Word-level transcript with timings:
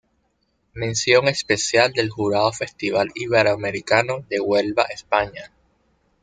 Mención 0.73 1.27
Especial 1.27 1.93
del 1.93 2.09
jurado 2.09 2.51
Festival 2.53 3.09
Iberoamericano 3.13 4.25
de 4.31 4.39
Huelva 4.39 4.81
España. 4.85 5.51